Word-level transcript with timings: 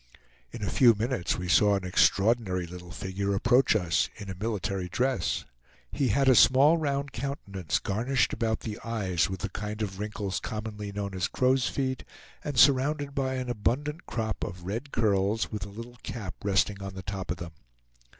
In 0.51 0.63
a 0.63 0.69
few 0.71 0.95
minutes 0.95 1.37
we 1.37 1.47
saw 1.47 1.75
an 1.75 1.83
extraordinary 1.85 2.65
little 2.65 2.89
figure 2.89 3.35
approach 3.35 3.75
us 3.75 4.09
in 4.15 4.31
a 4.31 4.35
military 4.35 4.89
dress. 4.89 5.45
He 5.91 6.07
had 6.07 6.27
a 6.27 6.33
small, 6.33 6.77
round 6.79 7.11
countenance, 7.11 7.77
garnished 7.77 8.33
about 8.33 8.61
the 8.61 8.79
eyes 8.83 9.29
with 9.29 9.41
the 9.41 9.49
kind 9.49 9.79
of 9.83 9.99
wrinkles 9.99 10.39
commonly 10.39 10.91
known 10.91 11.13
as 11.13 11.27
crow's 11.27 11.69
feet 11.69 12.03
and 12.43 12.57
surrounded 12.57 13.13
by 13.13 13.35
an 13.35 13.47
abundant 13.47 14.07
crop 14.07 14.43
of 14.43 14.65
red 14.65 14.91
curls, 14.91 15.51
with 15.51 15.67
a 15.67 15.69
little 15.69 15.97
cap 16.01 16.33
resting 16.43 16.81
on 16.81 16.95
the 16.95 17.03
top 17.03 17.29
of 17.29 17.37
them. 17.37 17.51